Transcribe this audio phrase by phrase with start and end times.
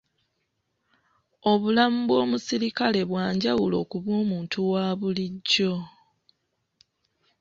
[1.51, 5.73] Obulamu bw'omusirikale bwa njawulo ku bw'omuntu wa bulijjo.